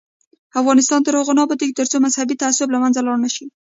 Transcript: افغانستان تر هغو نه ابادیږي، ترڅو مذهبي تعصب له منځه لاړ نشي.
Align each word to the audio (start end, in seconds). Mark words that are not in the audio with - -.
افغانستان 0.61 0.99
تر 1.05 1.13
هغو 1.19 1.33
نه 1.37 1.41
ابادیږي، 1.45 1.77
ترڅو 1.79 1.97
مذهبي 2.05 2.35
تعصب 2.41 2.67
له 2.71 2.79
منځه 2.83 2.99
لاړ 3.05 3.17
نشي. 3.25 3.45